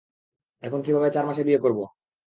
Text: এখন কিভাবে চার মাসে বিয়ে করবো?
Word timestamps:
এখন 0.63 0.79
কিভাবে 0.85 1.07
চার 1.11 1.25
মাসে 1.25 1.41
বিয়ে 1.43 1.63
করবো? 1.63 1.83